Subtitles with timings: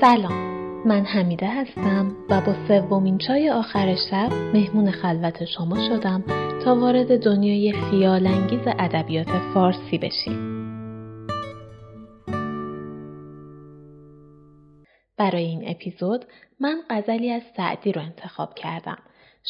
[0.00, 0.50] سلام.
[0.86, 6.24] من حمیده هستم و با سومین چای آخر شب مهمون خلوت شما شدم
[6.64, 10.60] تا وارد دنیای خیالانگیز ادبیات فارسی بشیم.
[15.16, 16.24] برای این اپیزود
[16.60, 18.98] من غزلی از سعدی رو انتخاب کردم.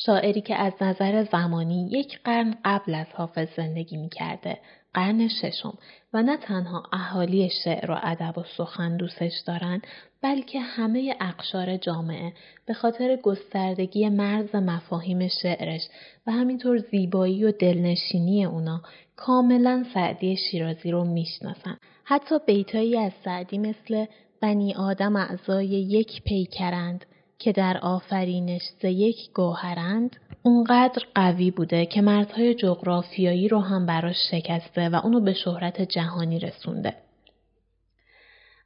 [0.07, 4.59] شاعری که از نظر زمانی یک قرن قبل از حافظ زندگی می کرده
[4.95, 5.79] قرن ششم
[6.13, 9.83] و نه تنها اهالی شعر و ادب و سخن دوستش دارن
[10.23, 12.33] بلکه همه اقشار جامعه
[12.67, 15.83] به خاطر گستردگی مرز مفاهیم شعرش
[16.27, 18.83] و همینطور زیبایی و دلنشینی اونا
[19.17, 21.79] کاملا سعدی شیرازی رو می‌شناسن.
[22.05, 24.05] حتی بیتایی از سعدی مثل
[24.43, 27.07] بنی آدم اعضای یک پیکرند
[27.41, 34.17] که در آفرینش ز یک گوهرند اونقدر قوی بوده که مرزهای جغرافیایی رو هم براش
[34.31, 36.95] شکسته و اونو به شهرت جهانی رسونده.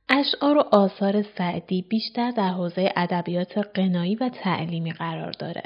[0.09, 5.63] اشعار و آثار سعدی بیشتر در حوزه ادبیات قنایی و تعلیمی قرار داره.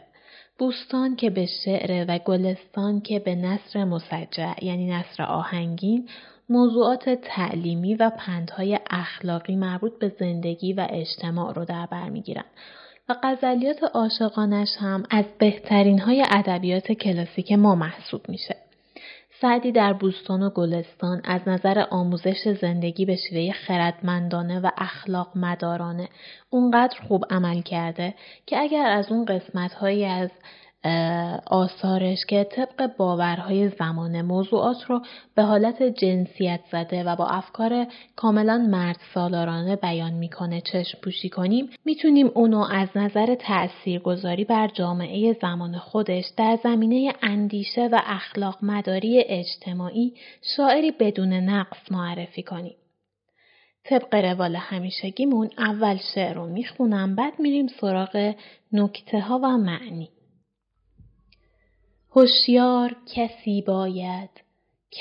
[0.59, 6.09] بوستان که به شعر و گلستان که به نصر مسجع یعنی نصر آهنگین
[6.49, 12.45] موضوعات تعلیمی و پندهای اخلاقی مربوط به زندگی و اجتماع رو در بر می‌گیرن
[13.09, 18.57] و غزلیات عاشقانش هم از بهترین های ادبیات کلاسیک ما محسوب میشه.
[19.41, 26.09] سعدی در بوستان و گلستان از نظر آموزش زندگی به شیوه خردمندانه و اخلاق مدارانه
[26.51, 28.15] اونقدر خوب عمل کرده
[28.47, 30.31] که اگر از اون قسمت از
[31.47, 35.01] آثارش که طبق باورهای زمانه موضوعات رو
[35.35, 41.71] به حالت جنسیت زده و با افکار کاملا مرد سالارانه بیان می‌کنه چشم پوشی کنیم
[41.85, 49.25] می‌تونیم اونو از نظر تأثیرگذاری بر جامعه زمان خودش در زمینه اندیشه و اخلاق مداری
[49.29, 50.15] اجتماعی
[50.57, 52.77] شاعری بدون نقص معرفی کنیم.
[53.85, 58.35] طبق روال همیشگیمون اول شعر رو می‌خونم بعد میریم سراغ
[58.73, 60.09] نکته ها و معنی.
[62.19, 64.31] هوشیار کسی باید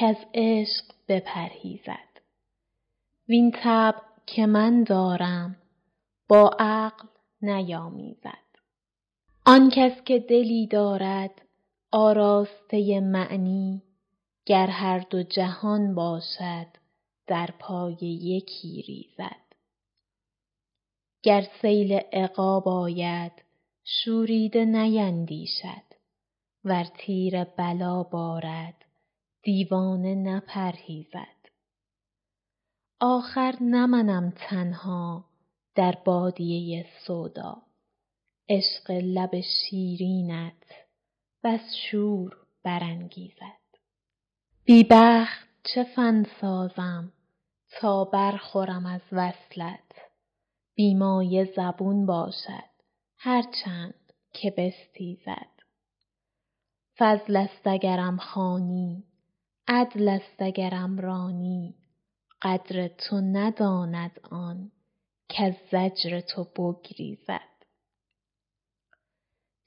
[0.02, 2.22] از عشق بپرهیزد.
[3.30, 5.56] وین طبع که من دارم
[6.28, 7.08] با عقل
[7.42, 8.48] نیامیزد.
[9.46, 11.42] آن کس که دلی دارد
[11.92, 13.82] آراسته معنی
[14.46, 16.68] گر هر دو جهان باشد
[17.28, 19.56] در پای یکی ریزد.
[21.24, 23.32] گر سیل عقاب آید
[23.84, 25.87] شوریده نیندیشد.
[26.68, 28.86] ور تیر بلا بارد
[29.44, 31.38] دیوانه نپرهیزد.
[33.00, 35.26] آخر نمنم تنها
[35.76, 37.62] در بادیه سودا
[38.50, 40.64] عشق لب شیرینت
[41.44, 43.68] بس شور برانگیزد.
[44.66, 47.14] بی بخت چه فن سازم
[47.80, 49.94] تا برخورم از وصلت؟
[50.76, 52.70] بی مایه زبون باشد
[53.18, 55.57] هرچند که بستیزد.
[57.00, 59.04] فضل است اگرم خوانی
[59.68, 61.76] عدل است اگرم رانی.
[62.42, 64.72] قدر تو نداند آن
[65.30, 67.58] کز زجر تو بگریزد.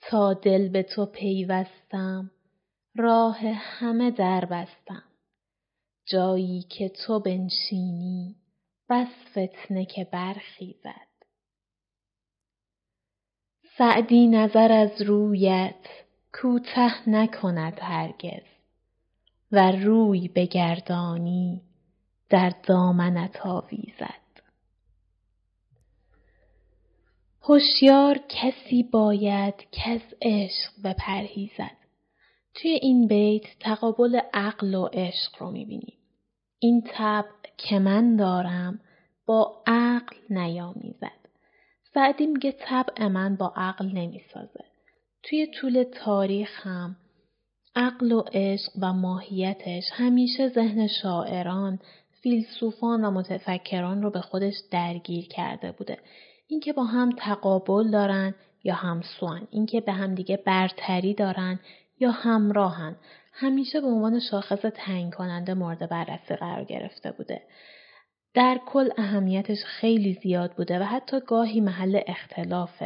[0.02, 2.30] تا دل به تو پیوستم
[2.96, 5.04] راه همه در بستم.
[6.06, 8.36] جایی که تو بنشینی
[8.88, 11.10] بس فتنه که برخیزد.
[13.78, 15.86] سعدی نظر از رویت
[16.32, 18.46] کوته نکند هرگز
[19.52, 21.62] و روی بگردانی
[22.28, 24.20] در دامنت آویزد.
[27.42, 31.76] هوشیار کسی باید کز عشق بپرهیزد.
[32.54, 35.98] توی این بیت تقابل عقل و عشق رو می‌بینیم.
[36.58, 38.80] این طبع که من دارم
[39.26, 41.20] با عقل نیامیزد.
[41.94, 44.69] سعدی میگه طبع من با عقل نمی‌سازه.
[45.22, 46.96] توی طول تاریخ هم
[47.76, 51.78] عقل و عشق و ماهیتش همیشه ذهن شاعران،
[52.22, 55.98] فیلسوفان و متفکران رو به خودش درگیر کرده بوده.
[56.48, 58.34] اینکه با هم تقابل دارن
[58.64, 61.60] یا همسوان، اینکه به هم دیگه برتری دارن
[62.00, 62.96] یا همراهن،
[63.32, 67.42] همیشه به عنوان شاخص تعیین کننده مورد بررسی قرار گرفته بوده.
[68.34, 72.82] در کل اهمیتش خیلی زیاد بوده و حتی گاهی محل اختلاف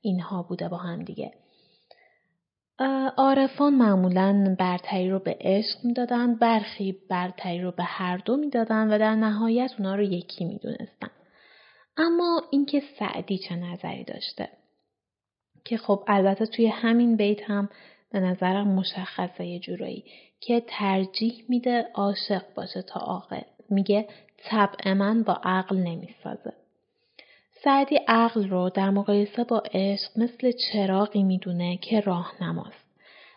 [0.00, 1.32] اینها بوده با هم دیگه.
[3.16, 8.98] عارفان معمولا برتری رو به عشق می‌دادن برخی برتری رو به هر دو می‌دادن و
[8.98, 11.10] در نهایت اونا رو یکی می‌دونستن.
[11.96, 14.48] اما اینکه سعدی چه نظری داشته؟
[15.64, 17.68] که خب البته توی همین بیت هم
[18.12, 20.04] به نظرم مشخصه یه جورایی
[20.40, 24.08] که ترجیح میده عاشق باشه تا عاقل میگه
[24.44, 26.52] طبع من با عقل نمی‌سازه.
[27.64, 32.86] سعدی عقل رو در مقایسه با عشق مثل چراغی می‌دونه که راهنماست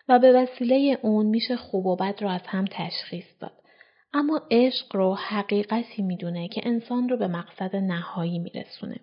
[0.09, 3.51] و به وسیله اون میشه خوب و بد رو از هم تشخیص داد.
[4.13, 8.99] اما عشق رو حقیقتی می‌دونه که انسان رو به مقصد نهایی میرسونه.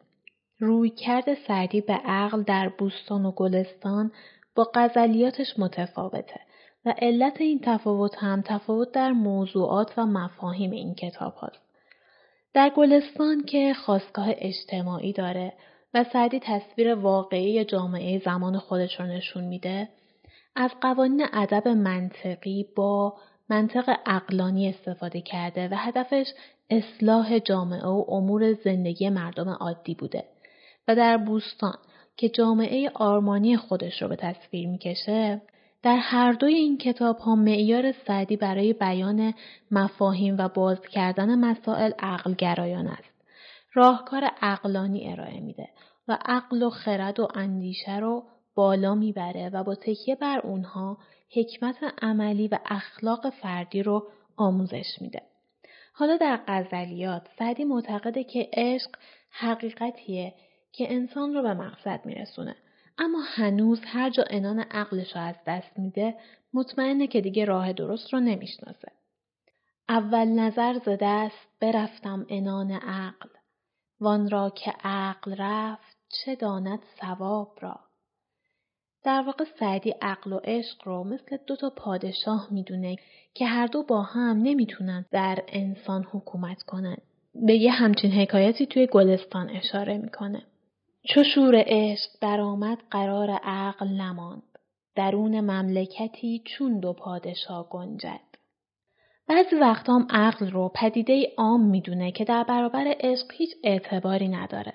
[0.58, 4.12] روی کرد سعدی به عقل در بوستان و گلستان
[4.54, 6.40] با غزلیاتش متفاوته
[6.84, 11.65] و علت این تفاوت هم تفاوت در موضوعات و مفاهیم این کتاب هاست.
[12.56, 15.52] در گلستان که خواستگاه اجتماعی داره
[15.94, 19.88] و سعدی تصویر واقعی جامعه زمان خودش رو نشون میده
[20.54, 23.14] از قوانین ادب منطقی با
[23.50, 26.26] منطق اقلانی استفاده کرده و هدفش
[26.70, 30.24] اصلاح جامعه و امور زندگی مردم عادی بوده.
[30.88, 31.78] و در بوستان
[32.16, 35.40] که جامعه آرمانی خودش رو به تصویر می‌کشه
[35.86, 39.34] در هر دوی این کتاب ها معیار سعدی برای بیان
[39.70, 43.14] مفاهیم و باز کردن مسائل عقل گرایان است.
[43.74, 45.68] راهکار عقلانی ارائه میده
[46.08, 48.24] و عقل و خرد و اندیشه رو
[48.54, 50.98] بالا می‌بره و با تکیه بر اونها
[51.36, 55.22] حکمت عملی و اخلاق فردی رو آموزش میده.
[55.92, 58.90] حالا در غزلیات سعدی معتقده که عشق
[59.30, 60.34] حقیقتیه
[60.72, 62.56] که انسان رو به مقصد میرسونه
[62.98, 66.14] اما هنوز هر جا انان عقلش رو از دست میده
[66.54, 68.92] مطمئنه که دیگه راه درست رو نمی‌شناسه.
[69.88, 73.28] اول نظر ز دست برفتم انان عقل
[74.00, 77.80] وان را که عقل رفت چه داند ثواب را
[79.04, 82.96] در واقع سعدی عقل و عشق رو مثل دو تا پادشاه می‌دونه
[83.34, 86.96] که هر دو با هم نمی‌تونن در انسان حکومت کنن.
[87.34, 90.42] به یه همچین حکایتی توی گلستان اشاره می‌کنه.
[91.08, 94.42] چو شور عشق درآمد قرار عقل نماند
[94.94, 98.20] درون مملکتی چون دو پادشاه گنجد
[99.28, 104.72] بعضی وقت هم عقل رو پدیده عام می‌دونه که در برابر عشق هیچ اعتباری نداره.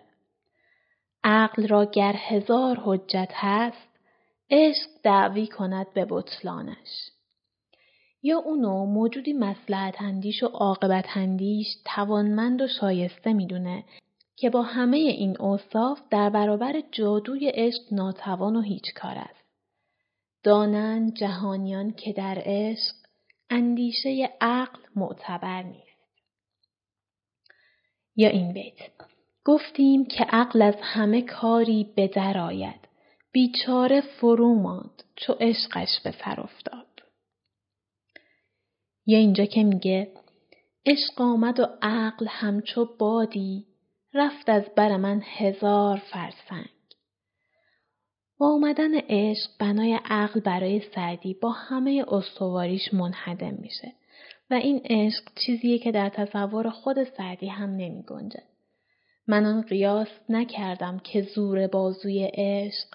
[1.23, 3.89] عقل را گر هزار حجت هست
[4.49, 7.11] عشق دعوی کند به بطلانش.
[8.23, 13.83] یا اونو موجودی مسلحت اندیش و عاقبت اندیش توانمند و شایسته می‌دونه
[14.41, 19.45] که با همه این اوصاف در برابر جادوی عشق ناتوان و هیچ کار است.
[20.43, 22.95] دانند جهانیان که در عشق
[23.49, 25.91] اندیشه عقل معتبر نیست.
[28.15, 28.79] یا این بیت
[29.45, 32.87] گفتیم که عقل از همه کاری به در آید
[33.31, 36.87] بیچاره فرو ماند چو عشقش به سر افتاد
[39.05, 40.13] یا اینجا که میگه
[40.85, 43.70] عشق آمد و عقل همچو بادی
[44.13, 46.69] رفت از بر من هزار فرسنگ
[48.37, 53.93] با آمدن عشق بنای عقل برای سعدی با همه استواریش منحدم میشه
[54.49, 58.43] و این عشق چیزیه که در تصور خود سعدی هم نمی گنجه.
[59.27, 62.87] من آن قیاس نکردم که زور بازوی عشق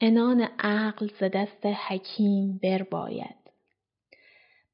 [0.00, 3.41] انان عقل ز دست حکیم بر باید.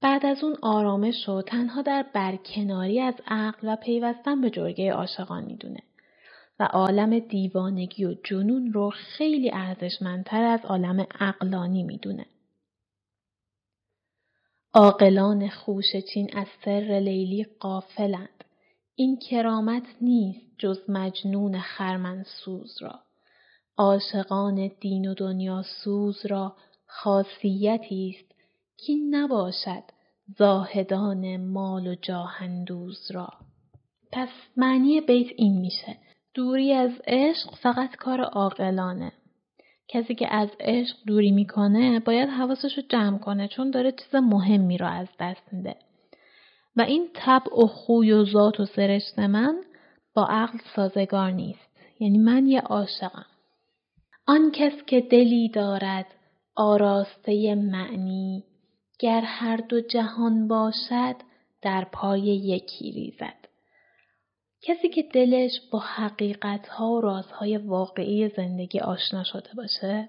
[0.00, 5.44] بعد از اون آرامش رو تنها در برکناری از عقل و پیوستن به جرگه عاشقان
[5.44, 5.82] می‌دونه
[6.60, 12.26] و عالم دیوانگی و جنون رو خیلی ارزشمندتر از عالم عقلانی می‌دونه.
[14.74, 18.44] عاقلان خوشچین از سر لیلی قافلند.
[18.94, 23.00] این کرامت نیست جز مجنون خرمنسوز را.
[23.76, 28.37] عاشقان دین و دنیا سوز را خاصیتی است
[28.86, 29.82] که نباشد
[30.38, 33.28] زاهدان مال و جاهندوز را.
[34.12, 35.96] پس معنی بیت این میشه.
[36.34, 39.12] دوری از عشق فقط کار عاقلانه.
[39.88, 44.78] کسی که از عشق دوری می‌کنه باید حواسش رو جمع کنه چون داره چیز مهمی
[44.78, 45.76] رو از دست میده.
[46.76, 49.56] و این طبع و خوی و ذات و سرشت من
[50.14, 51.68] با عقل سازگار نیست.
[52.00, 53.26] یعنی من یه عاشقم.
[54.26, 56.06] آن کس که دلی دارد
[56.56, 58.44] آراسته معنی
[58.98, 61.16] گر هر دو جهان باشد
[61.62, 63.48] در پای یکی ریزد.
[64.62, 70.08] کسی که دلش با حقیقت ها و رازهای واقعی زندگی آشنا شده باشه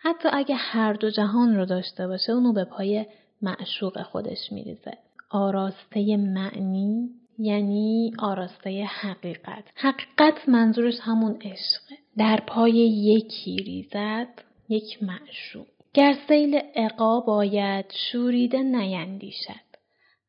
[0.00, 3.06] حتی اگه هر دو جهان رو داشته باشه اونو به پای
[3.42, 4.98] معشوق خودش میریزه.
[5.30, 9.64] آراسته معنی یعنی آراسته حقیقت.
[9.74, 11.96] حقیقت منظورش همون عشقه.
[12.18, 14.28] در پای یکی ریزد
[14.68, 15.66] یک معشوق.
[15.94, 19.72] گر سیل عقاب آید شوریده نیندیشد.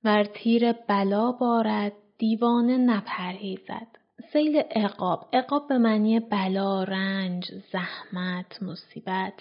[0.03, 3.88] ور تیر بلا بارد دیوانه نپرهیزد.
[4.34, 9.34] سیل عقاب عقاب به معنی بلا رنج زحمت مصیبت.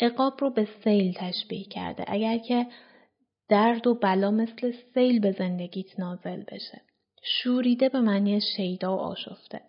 [0.00, 2.66] عقاب رو به سیل تشبیه کرده اگر که
[3.48, 6.80] درد و بلا مثل سیل به زندگیت نازل بشه.
[7.22, 9.60] شوریده به معنی شیدا و آشفته.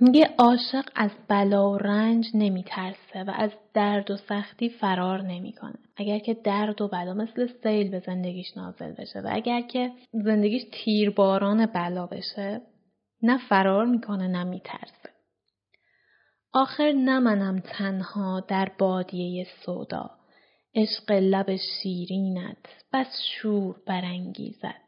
[0.00, 5.74] میگه عاشق از بلا و رنج نمیترسه و از درد و سختی فرار نمی‌کنه.
[5.96, 10.62] اگر که درد و بلا مثل سیل به زندگیش نازل بشه و اگر که زندگیش
[10.72, 12.60] تیرباران بلا بشه
[13.22, 15.10] نه فرار می‌کنه نه میترسه.
[16.52, 20.10] آخر نمنم تنها در بادیه سودا.
[20.74, 24.83] عشق لب شیرینت بس شور برانگیزد.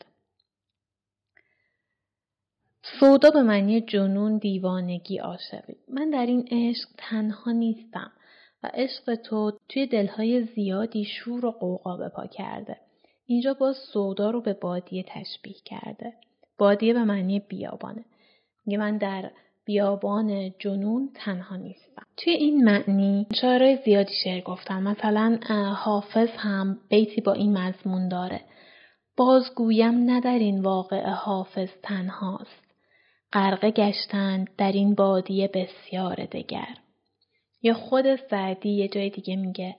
[3.00, 5.76] سودا به معنی جنون دیوانگی عاشقی.
[5.88, 8.12] من در این عشق تنها نیستم
[8.62, 12.76] و عشق تو توی دلهای زیادی شور و قوقا به پا کرده.
[13.26, 16.12] اینجا باز سودا رو به بادیه تشبیه کرده.
[16.58, 18.04] بادیه به معنی بیابانه.
[18.66, 19.30] میگه من در
[19.64, 22.02] بیابان جنون تنها نیستم.
[22.16, 25.38] توی این معنی شعرهای زیادی شعر گفتم مثلا
[25.76, 28.40] حافظ هم بیتی با این مضمون داره.
[29.16, 32.65] بازگویم نه در این واقع حافظ تنهاست.
[33.32, 36.76] غرقه گشتند در این بادیه بسیار دگر.
[37.62, 39.76] یا خود سعدی یه جای دیگه میگه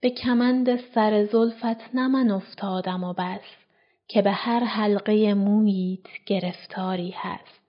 [0.00, 3.56] به کمند سر زلفت نه من افتادم و بس
[4.08, 7.62] که به هر حلقه موییت گرفتاری هست.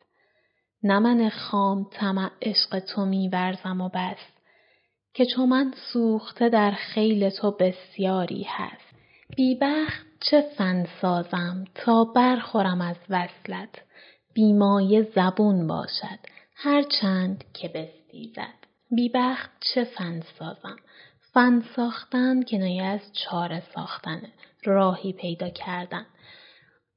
[0.84, 4.18] نه من خام طمع عشق تو میورزم و بس
[5.14, 8.96] که چون من سوخته در خیل تو بسیاری هست.
[9.38, 13.82] بیبخت چه فن سازم تا برخورم از وصلت؟
[14.34, 16.20] بیمایه زبون باشد.
[16.56, 18.54] هر چند که بستیزد.
[18.92, 20.76] بیبخت چه فن سازم؟
[21.34, 24.30] فن ساختن کنایه از چاره ساختنه.
[24.64, 26.06] راهی پیدا کردن.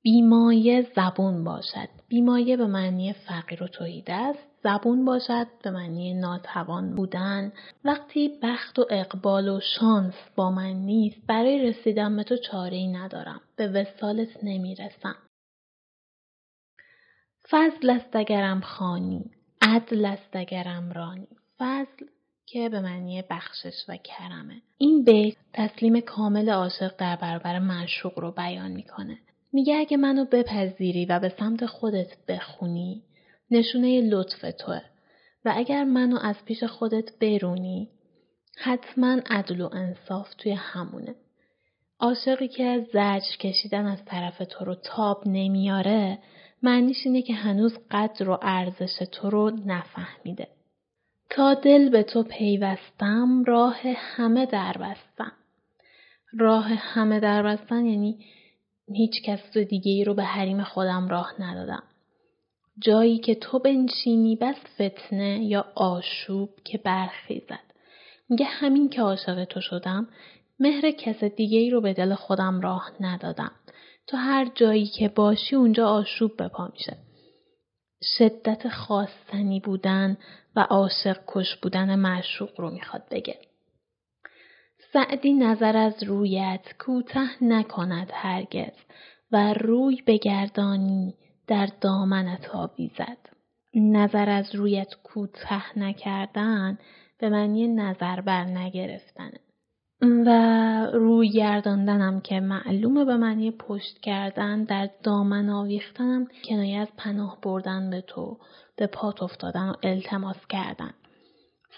[0.03, 1.89] بیمایه زبون باشد.
[2.09, 4.39] بیمایه به معنی فقیر و توحیده است.
[4.63, 7.53] زبون باشد به معنی ناتوان بودن.
[7.85, 12.89] وقتی بخت و اقبال و شانس با من نیست برای رسیدن به تو چاره ای
[12.89, 13.41] ندارم.
[13.57, 15.17] به وسالت نمی‌رسم.
[17.51, 19.31] فضل است اگرم خانی
[19.63, 21.29] عدل است اگرم رانی.
[21.59, 22.07] فضل
[22.47, 24.63] که به معنی بخشش و کرمه.
[24.79, 29.19] این بیت تسلیم کامل عاشق در برابر معشوق رو بیان می‌کنه.
[29.53, 33.03] میگه اگه منو بپذیری و به سمت خودت بخونی
[33.51, 34.81] نشونه لطف توه.
[35.45, 37.89] و اگر منو از پیش خودت برونی
[38.57, 41.15] حتما عدل و انصاف توی همونه.
[42.01, 46.19] عاشقی که زجر کشیدن از طرف تو رو تاب نمیاره
[46.63, 50.49] معنیش اینه که هنوز قدر و ارزش تو رو نفهمیده.
[51.31, 55.33] تا دل به تو پیوستم راه همه در بستم.
[56.39, 58.19] راه همه در بستن یعنی
[58.93, 61.83] هیچ کس دیگه ای رو به حریم خودم راه ندادم.
[62.79, 67.67] جایی که تو بنشینی بس فتنه یا آشوب که برخیزد.
[68.29, 70.09] میگه همین که عاشق تو شدم
[70.61, 73.53] مهر کس دیگه ای رو به دل خودم راه ندادم.
[74.07, 76.97] تو هر جایی که باشی اونجا آشوب به پا میشه.
[78.19, 80.17] شدت خواستنی بودن
[80.57, 83.39] و عاشق کش بودن معشوق رو می‌خواد بگه.
[84.93, 88.75] سعدی نظر از رویت کوته نکند هرگز
[89.33, 91.15] و روی بگردانی
[91.47, 93.19] در دامنت آویزد.
[93.75, 96.79] نظر از رویت کوته نکردن
[97.19, 99.41] به معنی نظر بر نگرفتنه.
[100.03, 100.31] و
[100.93, 107.91] روی گرداندنم که معلومه به معنی پشت کردن در دامن آویختنم کنایه از پناه بردن
[107.91, 108.37] به تو
[108.77, 110.95] به پات افتادن و التماس کردن.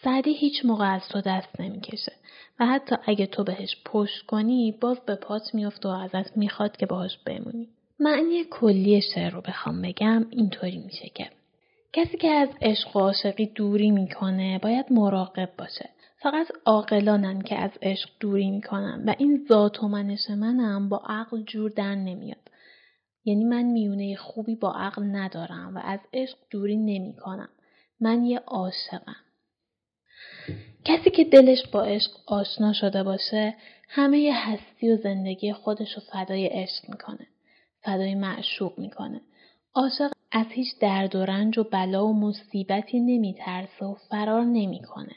[0.04, 2.12] سعدی هیچ موقع از تو دست نمی‌کشه
[2.60, 6.86] و حتی اگه تو بهش پشت کنی باز به پات میافته و ازت می‌خواد که
[6.86, 7.68] باهاش بمونی.
[8.00, 11.30] معنی کلی شعر رو بخوام بگم اینطوری میشه که.
[11.92, 15.88] کسی که از عشق و عاشقی دوری می‌کنه باید مراقب باشه.
[16.20, 21.42] فقط عاقلانن که از عشق دوری می‌کنن و این ذات و منش منم با عقل
[21.42, 22.50] جور در نمیاد.
[23.24, 27.48] یعنی من میونه خوبی با عقل ندارم و از عشق دوری نمی‌کنم.
[28.00, 29.16] من یه عاشقم.
[30.84, 33.54] کسی که دلش با عشق آشنا شده باشه
[33.88, 37.26] همه هستی و زندگی خودش رو فدای عشق می‌کنه.
[37.82, 39.20] فدای معشوق می‌کنه.
[39.74, 45.12] عاشق از هیچ درد و رنج و بلا و مصیبتی نمیترسه و فرار نمی‌کنه.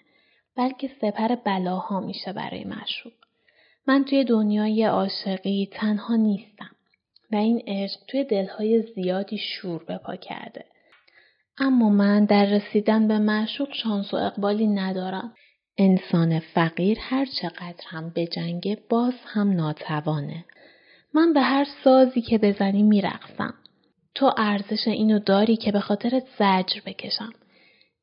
[0.57, 3.13] بلکه سپر بلاها میشه برای مشروب.
[3.87, 6.75] من توی دنیای عاشقی تنها نیستم
[7.31, 10.65] و این عشق توی دلهای زیادی شور به پا کرده.
[11.57, 15.33] اما من در رسیدن به معشوق شانس و اقبالی ندارم.
[15.77, 20.45] انسان فقیر هر چقدر هم به جنگ باز هم ناتوانه.
[21.13, 23.53] من به هر سازی که بزنی میرقصم.
[24.15, 27.33] تو ارزش اینو داری که به خاطرت زجر بکشم.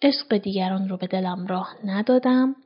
[0.03, 2.57] عشق دیگران رو به دلم راه ندادم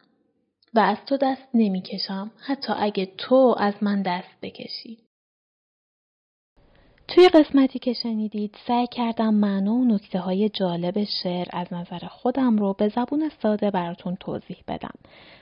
[0.75, 4.99] و از تو دست نمی‌کشم حتی اگه تو از من دست بکشی.
[7.09, 12.57] توی قسمتی که شنیدید سعی کردم معنا و نکته های جالب شعر از نظر خودم
[12.57, 14.95] رو به زبون ساده براتون توضیح بدم.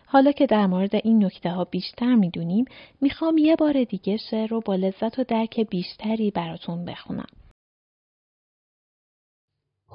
[0.06, 2.64] حالا که در مورد این نکته ها بیشتر می‌دونیم
[3.00, 7.39] می‌خوام یه بار دیگه شعر رو با لذت و درک بیشتری براتون بخونم.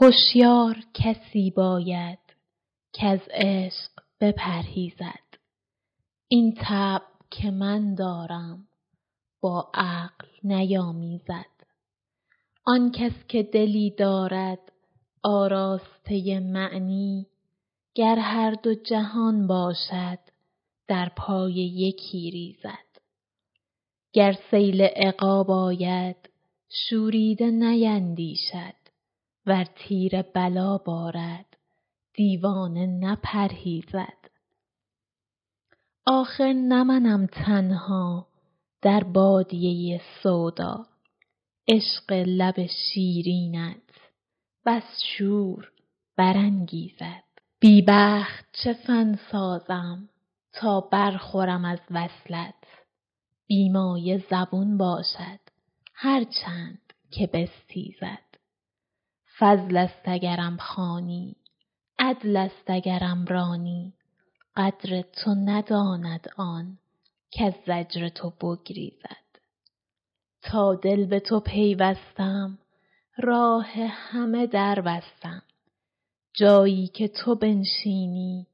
[0.01, 2.19] هوشیار کسی باید
[2.93, 5.25] که از عشق بپرهیزد.
[6.27, 8.67] این تب که من دارم
[9.41, 11.45] با عقل نیامیزد.
[12.65, 14.59] آن کس که دلی دارد
[15.23, 17.27] آراسته معنی
[17.93, 20.19] گر هر دو جهان باشد
[20.87, 23.01] در پای یکی ریزد.
[24.13, 26.29] گر سیل عقاب آید
[26.69, 28.84] شوریده نیندیشد.
[29.45, 31.57] ور تیر بلا بارد
[32.13, 34.29] دیوانه نپرهیزد.
[36.05, 38.27] آخر نه منم تنها
[38.81, 40.85] در بادیه سودا
[41.67, 43.81] عشق لب شیرینت
[44.65, 44.83] بس
[45.17, 45.71] شور
[46.17, 47.23] برانگیزد.
[47.59, 50.09] بی بخت چه فن سازم
[50.53, 52.53] تا برخورم از وصلت؟
[53.47, 55.39] بیمایه زبون باشد
[55.93, 58.34] هرچند که بستیزد.
[59.39, 61.35] فضل است اگرم خوانی
[61.99, 63.93] عدل است اگرم رانی.
[64.55, 66.77] قدر تو نداند آن
[67.31, 69.25] کز زجر تو بگریزد.
[70.41, 72.57] تا دل به تو پیوستم
[73.17, 75.41] راه همه در بستم.
[76.33, 78.47] جایی که تو بنشینی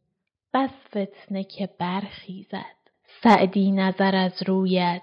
[0.54, 2.76] بس فتنه که برخیزد.
[3.24, 5.02] سعدی نظر از رویت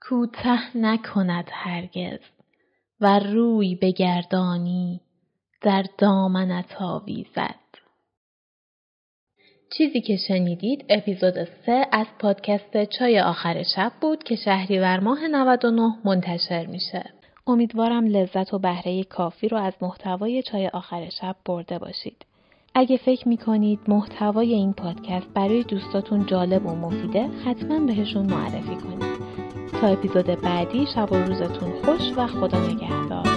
[0.00, 2.35] کوته نکند هرگز.
[3.00, 5.00] و روی بگردانی
[5.62, 7.54] در دامنت آویزد
[9.76, 11.34] چیزی که شنیدید اپیزود
[11.66, 17.04] 3 از پادکست چای آخر شب بود که شهریور ماه 99 منتشر میشه.
[17.46, 22.26] امیدوارم لذت و بهره کافی رو از محتوای چای آخر شب برده باشید.
[22.74, 29.25] اگه فکر می‌کنید محتوای این پادکست برای دوستاتون جالب و مفیده حتما بهشون معرفی کنید.
[29.80, 33.35] تا اپیزود بعدی شب و روزتون خوش و خدا نگهدار.